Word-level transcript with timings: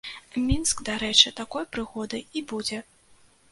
Мінск, 0.45 0.81
дарэчы, 0.87 1.33
такой 1.41 1.69
прыгодай 1.77 2.27
і 2.37 2.45
будзе. 2.55 2.83